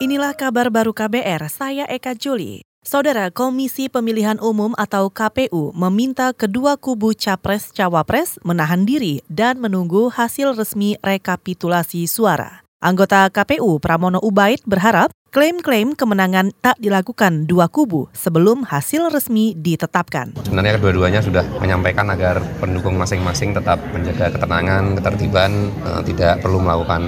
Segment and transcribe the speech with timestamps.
[0.00, 2.64] Inilah kabar baru KBR, saya Eka Juli.
[2.80, 10.56] Saudara Komisi Pemilihan Umum atau KPU meminta kedua kubu Capres-Cawapres menahan diri dan menunggu hasil
[10.56, 12.64] resmi rekapitulasi suara.
[12.80, 20.34] Anggota KPU Pramono Ubaid berharap Klaim-klaim kemenangan tak dilakukan dua kubu sebelum hasil resmi ditetapkan.
[20.42, 27.06] Sebenarnya kedua-duanya sudah menyampaikan agar pendukung masing-masing tetap menjaga ketenangan, ketertiban, eh, tidak perlu melakukan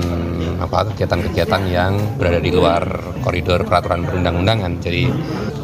[0.62, 2.86] apa kegiatan-kegiatan yang berada di luar
[3.26, 4.78] koridor peraturan perundang-undangan.
[4.78, 5.10] Jadi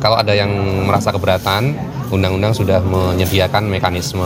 [0.02, 0.50] kalau ada yang
[0.82, 4.24] merasa keberatan, undang-undang sudah menyediakan mekanisme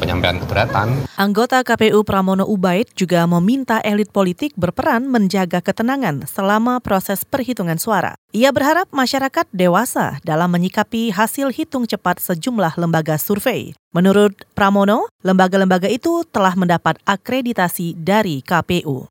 [0.00, 1.08] penyampaian keberatan.
[1.16, 8.16] Anggota KPU Pramono Ubaid juga meminta elit politik berperan menjaga ketenangan selama proses perhitungan suara.
[8.32, 13.76] Ia berharap masyarakat dewasa dalam menyikapi hasil hitung cepat sejumlah lembaga survei.
[13.90, 19.10] Menurut Pramono, lembaga-lembaga itu telah mendapat akreditasi dari KPU.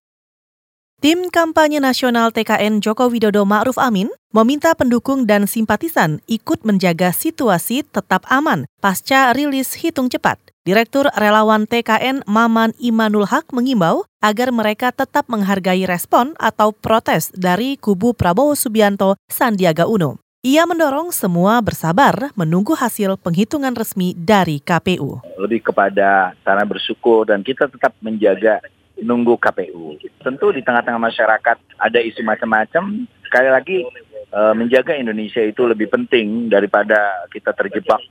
[0.99, 7.88] Tim kampanye nasional TKN Joko Widodo Ma'ruf Amin meminta pendukung dan simpatisan ikut menjaga situasi
[7.88, 10.36] tetap aman pasca rilis hitung cepat.
[10.67, 17.80] Direktur Relawan TKN Maman Imanul Haq mengimbau agar mereka tetap menghargai respon atau protes dari
[17.80, 20.19] kubu Prabowo Subianto Sandiaga Uno.
[20.44, 25.23] Ia mendorong semua bersabar menunggu hasil penghitungan resmi dari KPU.
[25.39, 28.59] Lebih kepada sana bersyukur dan kita tetap menjaga
[29.03, 29.97] nunggu KPU.
[30.22, 33.08] Tentu di tengah-tengah masyarakat ada isu macam-macam.
[33.25, 33.78] Sekali lagi
[34.33, 38.02] uh, menjaga Indonesia itu lebih penting daripada kita terjebak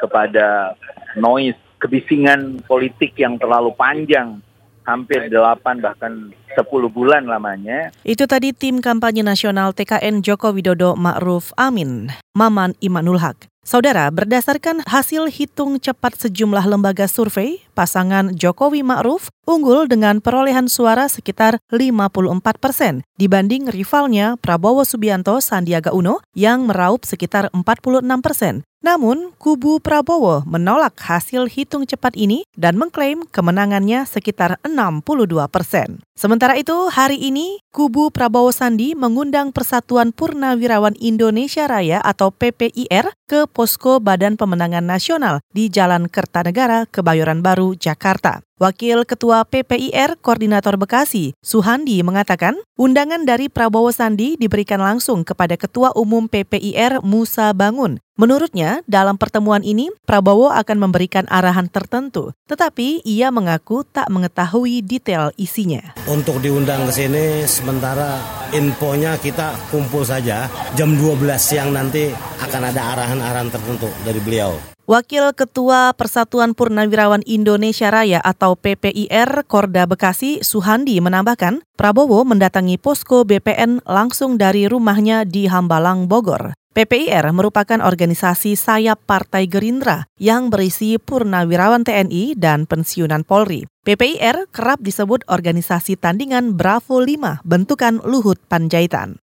[0.00, 0.74] kepada
[1.14, 4.42] noise, kebisingan politik yang terlalu panjang
[4.82, 7.94] hampir 8 bahkan 10 bulan lamanya.
[8.02, 13.51] Itu tadi tim kampanye nasional TKN Joko Widodo Ma'ruf Amin, Maman Imanul Haq.
[13.62, 21.06] Saudara, berdasarkan hasil hitung cepat sejumlah lembaga survei, pasangan Jokowi Ma'ruf unggul dengan perolehan suara
[21.06, 28.66] sekitar 54 persen dibanding rivalnya Prabowo Subianto Sandiaga Uno yang meraup sekitar 46 persen.
[28.82, 36.02] Namun, kubu Prabowo menolak hasil hitung cepat ini dan mengklaim kemenangannya sekitar 62 persen.
[36.18, 43.46] Sementara itu, hari ini kubu Prabowo Sandi mengundang Persatuan Purnawirawan Indonesia Raya atau PPIR ke
[43.46, 48.42] posko Badan Pemenangan Nasional di Jalan Kertanegara, Kebayoran Baru, Jakarta.
[48.62, 55.90] Wakil Ketua PPIR Koordinator Bekasi, Suhandi mengatakan, undangan dari Prabowo Sandi diberikan langsung kepada Ketua
[55.98, 57.98] Umum PPIR Musa Bangun.
[58.14, 65.34] Menurutnya, dalam pertemuan ini Prabowo akan memberikan arahan tertentu, tetapi ia mengaku tak mengetahui detail
[65.34, 65.98] isinya.
[66.06, 70.46] Untuk diundang ke sini sementara infonya kita kumpul saja
[70.76, 74.52] jam 12 siang nanti akan ada arahan-arahan tertentu dari beliau.
[74.82, 83.22] Wakil Ketua Persatuan Purnawirawan Indonesia Raya atau PPIR Korda Bekasi Suhandi menambahkan, Prabowo mendatangi posko
[83.22, 86.52] BPN langsung dari rumahnya di Hambalang, Bogor.
[86.72, 93.68] PPIR merupakan organisasi sayap Partai Gerindra yang berisi purnawirawan TNI dan pensiunan Polri.
[93.84, 99.20] PPIR kerap disebut organisasi tandingan Bravo 5 bentukan Luhut Panjaitan.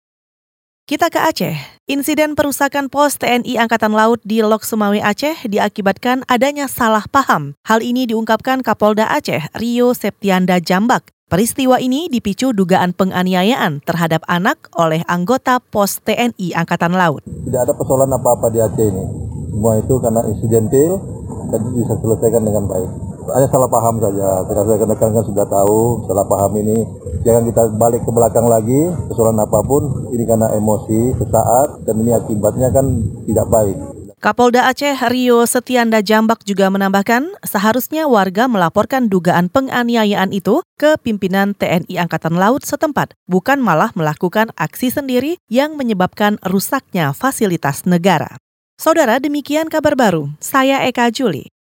[0.90, 1.54] Kita ke Aceh.
[1.86, 7.54] Insiden perusakan pos TNI Angkatan Laut di Lok Sumawe Aceh diakibatkan adanya salah paham.
[7.66, 11.15] Hal ini diungkapkan Kapolda Aceh, Rio Septianda Jambak.
[11.26, 17.26] Peristiwa ini dipicu dugaan penganiayaan terhadap anak oleh anggota pos TNI Angkatan Laut.
[17.26, 19.04] Tidak ada persoalan apa-apa di Aceh ini.
[19.50, 21.02] Semua itu karena insidentil
[21.50, 24.46] dan bisa selesaikan dengan baik hanya salah paham saja.
[24.46, 26.86] Rekan-rekan kan sudah tahu salah paham ini.
[27.26, 32.14] Jangan kita balik ke belakang lagi, persoalan apa pun, ini karena emosi sesaat dan ini
[32.14, 32.86] akibatnya kan
[33.26, 33.74] tidak baik.
[34.16, 41.52] Kapolda Aceh Rio Setianda Jambak juga menambahkan, seharusnya warga melaporkan dugaan penganiayaan itu ke pimpinan
[41.52, 48.40] TNI Angkatan Laut setempat, bukan malah melakukan aksi sendiri yang menyebabkan rusaknya fasilitas negara.
[48.80, 50.32] Saudara, demikian kabar baru.
[50.40, 51.52] Saya Eka Juli.